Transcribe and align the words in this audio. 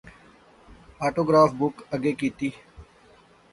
آٹو 1.05 1.21
گراف 1.27 1.51
بک 1.59 1.75
اگے 1.95 2.11
کیتی 2.19 2.49